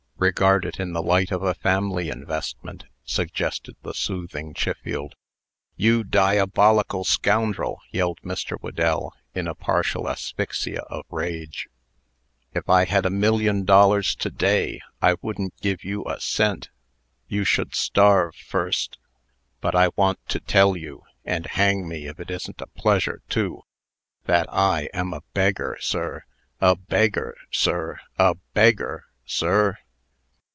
[0.21, 5.15] "Regard it in the light of a family investment," suggested the soothing Chiffield.
[5.75, 8.55] "You diabolical scoundrel!" yelled Mr.
[8.59, 11.67] Whedell, in a partial asphyxia of rage;
[12.53, 16.69] "if I had a million dollars to day, I wouldn't give you a cent.
[17.27, 18.99] You should starve first.
[19.59, 23.63] But I want to tell you and hang me if it isn't a pleasure, too
[24.25, 26.25] that I am a beggar, sir
[26.59, 29.79] a beggar, sir a beggar, sir!